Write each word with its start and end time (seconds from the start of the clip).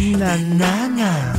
Nanana. 0.00 1.34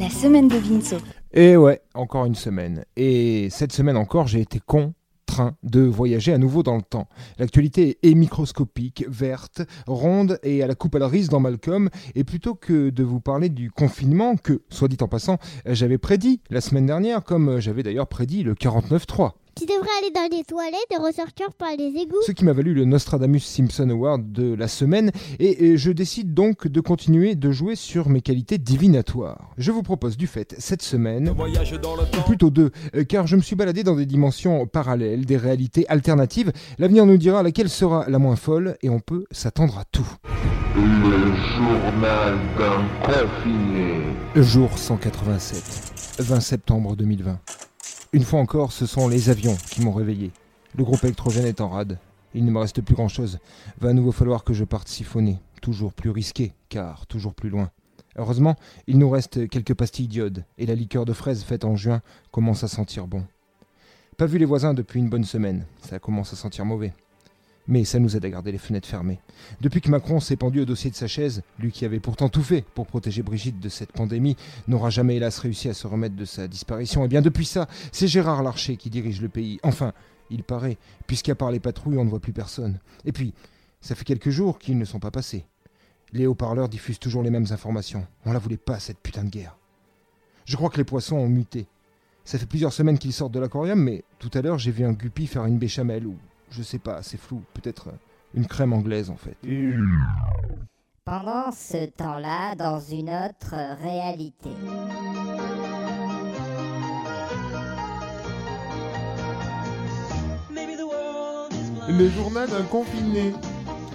La 0.00 0.08
semaine 0.08 0.48
de 0.48 0.56
Vinceau. 0.56 0.96
Et 1.34 1.58
ouais, 1.58 1.82
encore 1.92 2.24
une 2.24 2.34
semaine. 2.34 2.86
Et 2.96 3.48
cette 3.50 3.72
semaine 3.72 3.98
encore, 3.98 4.26
j'ai 4.26 4.40
été 4.40 4.60
contraint 4.64 5.54
de 5.62 5.82
voyager 5.82 6.32
à 6.32 6.38
nouveau 6.38 6.62
dans 6.62 6.76
le 6.76 6.82
temps. 6.82 7.06
L'actualité 7.38 7.98
est 8.02 8.14
microscopique, 8.14 9.04
verte, 9.08 9.60
ronde 9.86 10.38
et 10.42 10.62
à 10.62 10.66
la 10.66 10.74
coupe 10.74 10.94
à 10.94 10.98
la 10.98 11.08
rise 11.08 11.28
dans 11.28 11.40
Malcolm. 11.40 11.90
Et 12.14 12.24
plutôt 12.24 12.54
que 12.54 12.88
de 12.88 13.04
vous 13.04 13.20
parler 13.20 13.50
du 13.50 13.70
confinement, 13.70 14.36
que, 14.36 14.62
soit 14.70 14.88
dit 14.88 14.96
en 15.02 15.08
passant, 15.08 15.36
j'avais 15.66 15.98
prédit 15.98 16.40
la 16.48 16.62
semaine 16.62 16.86
dernière, 16.86 17.24
comme 17.24 17.60
j'avais 17.60 17.82
d'ailleurs 17.82 18.08
prédit 18.08 18.42
le 18.42 18.54
49.3. 18.54 19.32
Tu 19.54 19.66
devrais 19.66 19.88
aller 20.00 20.10
dans 20.10 20.36
les 20.36 20.44
toilettes 20.44 20.78
et 20.90 20.96
ressortir 20.96 21.52
par 21.52 21.68
les 21.78 21.88
égouts. 22.00 22.16
Ce 22.26 22.32
qui 22.32 22.44
m'a 22.44 22.52
valu 22.52 22.74
le 22.74 22.84
Nostradamus 22.84 23.40
Simpson 23.44 23.88
Award 23.90 24.32
de 24.32 24.54
la 24.54 24.66
semaine, 24.66 25.10
et 25.38 25.76
je 25.76 25.92
décide 25.92 26.34
donc 26.34 26.66
de 26.66 26.80
continuer 26.80 27.34
de 27.34 27.50
jouer 27.52 27.76
sur 27.76 28.08
mes 28.08 28.22
qualités 28.22 28.58
divinatoires. 28.58 29.50
Je 29.58 29.70
vous 29.70 29.82
propose 29.82 30.16
du 30.16 30.26
fait 30.26 30.54
cette 30.58 30.82
semaine, 30.82 31.28
Voyage 31.36 31.72
dans 31.80 31.94
le 31.94 32.02
ou 32.02 32.06
temps. 32.06 32.22
plutôt 32.22 32.50
deux, 32.50 32.70
euh, 32.96 33.04
car 33.04 33.26
je 33.26 33.36
me 33.36 33.42
suis 33.42 33.54
baladé 33.54 33.84
dans 33.84 33.94
des 33.94 34.06
dimensions 34.06 34.66
parallèles, 34.66 35.26
des 35.26 35.36
réalités 35.36 35.86
alternatives. 35.88 36.50
L'avenir 36.78 37.06
nous 37.06 37.18
dira 37.18 37.42
laquelle 37.42 37.68
sera 37.68 38.08
la 38.08 38.18
moins 38.18 38.36
folle, 38.36 38.76
et 38.82 38.88
on 38.90 39.00
peut 39.00 39.26
s'attendre 39.30 39.78
à 39.78 39.84
tout. 39.84 40.10
Le 40.74 41.34
journal 41.56 42.38
d'un 42.58 42.82
confiné. 43.04 44.00
Jour 44.34 44.78
187, 44.78 46.16
20 46.20 46.40
septembre 46.40 46.96
2020. 46.96 47.38
Une 48.14 48.24
fois 48.24 48.40
encore, 48.40 48.72
ce 48.72 48.84
sont 48.84 49.08
les 49.08 49.30
avions 49.30 49.56
qui 49.70 49.80
m'ont 49.80 49.94
réveillé. 49.94 50.32
Le 50.76 50.84
groupe 50.84 51.02
électrogène 51.02 51.46
est 51.46 51.62
en 51.62 51.70
rade. 51.70 51.98
Il 52.34 52.44
ne 52.44 52.50
me 52.50 52.58
reste 52.58 52.82
plus 52.82 52.94
grand-chose. 52.94 53.38
Va 53.80 53.88
à 53.88 53.92
nouveau 53.94 54.12
falloir 54.12 54.44
que 54.44 54.52
je 54.52 54.64
parte 54.64 54.88
siphonner. 54.88 55.38
Toujours 55.62 55.94
plus 55.94 56.10
risqué, 56.10 56.52
car 56.68 57.06
toujours 57.06 57.32
plus 57.32 57.48
loin. 57.48 57.70
Heureusement, 58.16 58.56
il 58.86 58.98
nous 58.98 59.08
reste 59.08 59.48
quelques 59.48 59.72
pastilles 59.72 60.08
d'iode, 60.08 60.44
et 60.58 60.66
la 60.66 60.74
liqueur 60.74 61.06
de 61.06 61.14
fraise 61.14 61.42
faite 61.42 61.64
en 61.64 61.74
juin 61.74 62.02
commence 62.30 62.62
à 62.64 62.68
sentir 62.68 63.06
bon. 63.06 63.24
Pas 64.18 64.26
vu 64.26 64.36
les 64.36 64.44
voisins 64.44 64.74
depuis 64.74 65.00
une 65.00 65.08
bonne 65.08 65.24
semaine. 65.24 65.64
Ça 65.80 65.98
commence 65.98 66.34
à 66.34 66.36
sentir 66.36 66.66
mauvais. 66.66 66.92
Mais 67.68 67.84
ça 67.84 68.00
nous 68.00 68.16
aide 68.16 68.24
à 68.24 68.30
garder 68.30 68.50
les 68.50 68.58
fenêtres 68.58 68.88
fermées. 68.88 69.20
Depuis 69.60 69.80
que 69.80 69.88
Macron 69.88 70.18
s'est 70.18 70.36
pendu 70.36 70.60
au 70.60 70.64
dossier 70.64 70.90
de 70.90 70.96
sa 70.96 71.06
chaise, 71.06 71.42
lui 71.58 71.70
qui 71.70 71.84
avait 71.84 72.00
pourtant 72.00 72.28
tout 72.28 72.42
fait 72.42 72.64
pour 72.74 72.86
protéger 72.86 73.22
Brigitte 73.22 73.60
de 73.60 73.68
cette 73.68 73.92
pandémie, 73.92 74.36
n'aura 74.66 74.90
jamais 74.90 75.16
hélas 75.16 75.38
réussi 75.38 75.68
à 75.68 75.74
se 75.74 75.86
remettre 75.86 76.16
de 76.16 76.24
sa 76.24 76.48
disparition. 76.48 77.04
Et 77.04 77.08
bien 77.08 77.22
depuis 77.22 77.46
ça, 77.46 77.68
c'est 77.92 78.08
Gérard 78.08 78.42
Larcher 78.42 78.76
qui 78.76 78.90
dirige 78.90 79.20
le 79.20 79.28
pays. 79.28 79.60
Enfin, 79.62 79.92
il 80.30 80.42
paraît, 80.42 80.78
puisqu'à 81.06 81.34
part 81.34 81.52
les 81.52 81.60
patrouilles, 81.60 81.98
on 81.98 82.04
ne 82.04 82.10
voit 82.10 82.20
plus 82.20 82.32
personne. 82.32 82.78
Et 83.04 83.12
puis, 83.12 83.32
ça 83.80 83.94
fait 83.94 84.04
quelques 84.04 84.30
jours 84.30 84.58
qu'ils 84.58 84.78
ne 84.78 84.84
sont 84.84 85.00
pas 85.00 85.10
passés. 85.10 85.44
Les 86.12 86.26
haut-parleurs 86.26 86.68
diffusent 86.68 86.98
toujours 86.98 87.22
les 87.22 87.30
mêmes 87.30 87.46
informations. 87.50 88.06
On 88.26 88.32
la 88.32 88.38
voulait 88.38 88.56
pas, 88.56 88.80
cette 88.80 88.98
putain 88.98 89.24
de 89.24 89.30
guerre. 89.30 89.56
Je 90.44 90.56
crois 90.56 90.70
que 90.70 90.78
les 90.78 90.84
poissons 90.84 91.16
ont 91.16 91.28
muté. 91.28 91.66
Ça 92.24 92.38
fait 92.38 92.46
plusieurs 92.46 92.72
semaines 92.72 92.98
qu'ils 92.98 93.12
sortent 93.12 93.32
de 93.32 93.40
l'aquarium, 93.40 93.80
mais 93.80 94.04
tout 94.18 94.30
à 94.34 94.42
l'heure 94.42 94.58
j'ai 94.58 94.70
vu 94.70 94.84
un 94.84 94.92
guppy 94.92 95.26
faire 95.26 95.44
une 95.46 95.58
béchamel 95.58 96.06
ou 96.06 96.16
je 96.52 96.62
sais 96.62 96.78
pas, 96.78 97.02
c'est 97.02 97.18
flou, 97.18 97.42
peut-être 97.54 97.88
euh, 97.88 97.98
une 98.34 98.46
crème 98.46 98.72
anglaise 98.72 99.10
en 99.10 99.16
fait. 99.16 99.36
Pendant 101.04 101.50
ce 101.50 101.86
temps-là, 101.86 102.54
dans 102.54 102.78
une 102.78 103.10
autre 103.10 103.54
réalité. 103.82 104.50
Le 111.88 112.08
journal 112.10 112.48
d'un 112.48 112.62
confiné. 112.62 113.32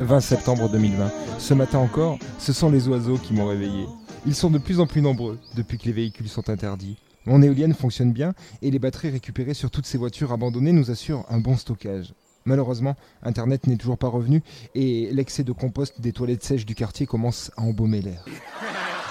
20 0.00 0.20
septembre 0.20 0.68
2020. 0.70 1.10
Ce 1.38 1.54
matin 1.54 1.78
encore, 1.78 2.18
ce 2.38 2.52
sont 2.52 2.70
les 2.70 2.88
oiseaux 2.88 3.16
qui 3.16 3.32
m'ont 3.32 3.46
réveillé. 3.46 3.86
Ils 4.26 4.34
sont 4.34 4.50
de 4.50 4.58
plus 4.58 4.80
en 4.80 4.86
plus 4.86 5.00
nombreux 5.00 5.38
depuis 5.56 5.78
que 5.78 5.84
les 5.84 5.92
véhicules 5.92 6.28
sont 6.28 6.50
interdits. 6.50 6.98
Mon 7.24 7.42
éolienne 7.42 7.74
fonctionne 7.74 8.12
bien 8.12 8.34
et 8.62 8.70
les 8.70 8.78
batteries 8.78 9.10
récupérées 9.10 9.54
sur 9.54 9.70
toutes 9.70 9.86
ces 9.86 9.98
voitures 9.98 10.32
abandonnées 10.32 10.72
nous 10.72 10.90
assurent 10.90 11.24
un 11.28 11.38
bon 11.38 11.56
stockage. 11.56 12.12
Malheureusement, 12.48 12.96
Internet 13.22 13.66
n'est 13.66 13.76
toujours 13.76 13.98
pas 13.98 14.08
revenu 14.08 14.42
et 14.74 15.10
l'excès 15.12 15.44
de 15.44 15.52
compost 15.52 16.00
des 16.00 16.12
toilettes 16.12 16.42
sèches 16.42 16.64
du 16.64 16.74
quartier 16.74 17.04
commence 17.04 17.50
à 17.58 17.62
embaumer 17.62 18.00
l'air. 18.00 18.24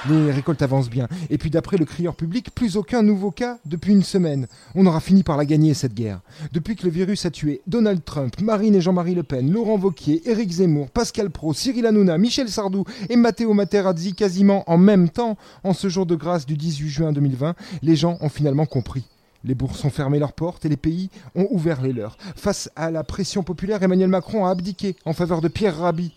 Les 0.10 0.32
récoltes 0.32 0.64
avancent 0.64 0.90
bien. 0.90 1.08
Et 1.30 1.38
puis 1.38 1.52
d'après 1.52 1.78
le 1.78 1.86
crieur 1.86 2.16
public, 2.16 2.50
plus 2.56 2.78
aucun 2.78 3.04
nouveau 3.04 3.30
cas 3.30 3.60
depuis 3.66 3.92
une 3.92 4.02
semaine. 4.02 4.48
On 4.74 4.88
aura 4.88 5.00
fini 5.02 5.22
par 5.22 5.38
la 5.38 5.46
gagner 5.46 5.76
cette 5.76 5.94
guerre. 5.94 6.22
Depuis 6.52 6.76
que 6.76 6.86
le 6.86 6.90
virus 6.90 7.28
a 7.28 7.30
tué 7.30 7.62
Donald 7.68 8.04
Trump, 8.04 8.42
Marine 8.42 8.74
et 8.74 8.82
Jean-Marie 8.82 9.14
Le 9.14 9.22
Pen, 9.24 9.52
Laurent 9.52 9.78
Vauquier, 9.78 10.28
Éric 10.28 10.54
Zemmour, 10.54 10.90
Pascal 10.90 11.30
Pro, 11.30 11.54
Cyril 11.54 11.86
Hanouna, 11.86 12.18
Michel 12.18 12.50
Sardou 12.50 12.86
et 13.08 13.18
Matteo 13.18 13.54
Materazzi 13.54 14.16
quasiment 14.16 14.64
en 14.68 14.80
même 14.80 15.10
temps, 15.10 15.38
en 15.64 15.74
ce 15.74 15.90
jour 15.90 16.08
de 16.08 16.16
grâce 16.16 16.48
du 16.48 16.58
18 16.58 16.90
juin 16.90 17.12
2020, 17.12 17.54
les 17.84 17.96
gens 17.96 18.18
ont 18.22 18.30
finalement 18.30 18.66
compris. 18.66 19.06
Les 19.44 19.56
bourses 19.56 19.84
ont 19.86 19.90
fermé 19.90 20.20
leurs 20.20 20.34
portes 20.34 20.66
et 20.66 20.70
les 20.70 20.78
pays 20.78 21.10
ont 21.36 21.48
ouvert 21.52 21.82
les 21.82 21.94
leurs. 21.94 22.18
Face 22.36 22.70
à 22.76 22.92
la 22.92 23.04
pression 23.04 23.44
populaire, 23.44 23.84
Emmanuel 23.84 24.10
Macron 24.10 24.46
a 24.46 24.52
abdiqué 24.52 24.96
en 25.06 25.14
faveur 25.14 25.42
de 25.42 25.48
Pierre 25.48 25.78
Rabhi. 25.78 26.14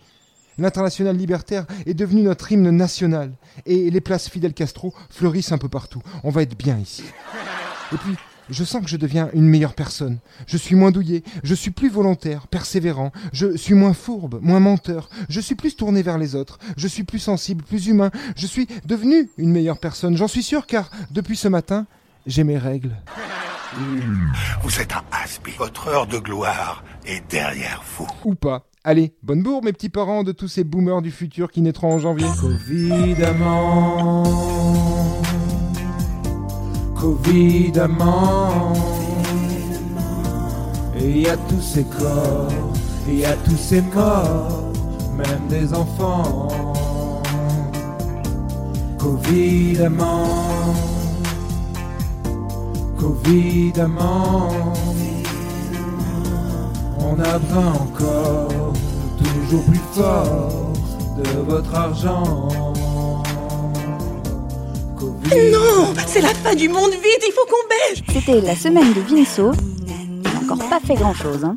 L'international 0.59 1.17
libertaire 1.17 1.67
est 1.87 1.95
devenu 1.95 2.23
notre 2.23 2.53
hymne 2.53 2.71
national 2.71 3.33
et 3.67 3.91
les 3.91 4.01
places 4.01 4.29
Fidel 4.29 4.53
Castro 4.53 4.93
fleurissent 5.09 5.53
un 5.53 5.59
peu 5.59 5.69
partout. 5.69 6.03
On 6.25 6.31
va 6.31 6.43
être 6.43 6.57
bien 6.57 6.79
ici. 6.79 7.05
Et 7.93 7.97
puis, 7.97 8.15
je 8.51 8.65
sens 8.65 8.83
que 8.83 8.91
je 8.91 8.97
deviens 8.97 9.31
une 9.33 9.47
meilleure 9.47 9.75
personne. 9.75 10.19
Je 10.47 10.57
suis 10.57 10.75
moins 10.75 10.91
douillé, 10.91 11.23
je 11.45 11.55
suis 11.55 11.71
plus 11.71 11.89
volontaire, 11.89 12.49
persévérant, 12.49 13.13
je 13.33 13.57
suis 13.57 13.75
moins 13.75 13.95
fourbe, 13.95 14.41
moins 14.43 14.61
menteur, 14.61 15.09
je 15.29 15.41
suis 15.41 15.55
plus 15.55 15.77
tourné 15.77 16.03
vers 16.03 16.19
les 16.19 16.35
autres, 16.35 16.59
je 16.77 16.89
suis 16.89 17.05
plus 17.05 17.21
sensible, 17.21 17.65
plus 17.65 17.87
humain, 17.87 18.11
je 18.37 18.47
suis 18.47 18.67
devenu 18.85 19.31
une 19.39 19.53
meilleure 19.53 19.79
personne. 19.79 20.17
J'en 20.17 20.29
suis 20.29 20.43
sûr 20.43 20.67
car 20.67 20.91
depuis 21.11 21.37
ce 21.37 21.49
matin, 21.49 21.87
j'ai 22.27 22.45
mes 22.45 22.59
règles. 22.59 22.97
Vous 24.63 24.81
êtes 24.81 24.93
un 24.93 25.03
hasbi. 25.13 25.53
Votre 25.59 25.89
heure 25.89 26.07
de 26.07 26.19
gloire 26.19 26.83
est 27.07 27.23
derrière 27.31 27.83
vous. 27.97 28.07
Ou 28.25 28.35
pas. 28.35 28.67
Allez, 28.83 29.15
bonne 29.23 29.43
bourre 29.43 29.63
mes 29.63 29.73
petits 29.73 29.91
parents 29.91 30.25
de 30.25 30.33
tous 30.33 30.49
ces 30.49 30.65
boomers 30.65 31.03
du 31.03 31.11
futur 31.11 31.51
qui 31.51 31.61
naîtront 31.61 31.93
en 31.93 31.99
janvier. 31.99 32.27
Covidamment. 32.41 34.25
Covidamment. 36.99 38.73
Et 40.99 41.11
il 41.11 41.19
y 41.19 41.29
a 41.29 41.37
tous 41.37 41.61
ces 41.61 41.85
corps, 41.85 42.49
et 43.09 43.13
il 43.13 43.21
y 43.21 43.25
a 43.25 43.37
tous 43.37 43.57
ces 43.57 43.83
morts, 43.83 44.73
même 45.17 45.49
des 45.49 45.73
enfants. 45.73 46.49
Covidamment. 48.99 50.90
Covidamment. 53.00 54.50
On 56.99 57.19
a 57.19 57.38
besoin 57.38 57.72
encore, 57.72 58.72
toujours 59.16 59.65
plus 59.65 59.81
fort, 59.94 60.72
de 61.16 61.50
votre 61.50 61.75
argent. 61.75 62.49
Covid. 64.99 65.50
Non, 65.50 65.94
c'est 66.06 66.21
la 66.21 66.34
fin 66.34 66.55
du 66.55 66.69
monde 66.69 66.91
vite, 66.91 67.25
il 67.27 67.33
faut 67.33 67.47
qu'on 67.47 67.69
baisse. 67.69 68.03
C'était 68.12 68.41
la 68.43 68.55
semaine 68.55 68.93
de 68.93 69.00
Vinceau. 69.00 69.53
Il 69.87 70.22
n'a 70.22 70.39
encore 70.43 70.69
pas 70.69 70.81
fait 70.81 70.94
grand-chose. 70.94 71.43
Hein. 71.43 71.56